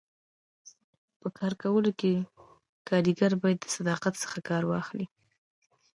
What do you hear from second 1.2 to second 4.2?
کار کولو کي کاریګر باید د صداقت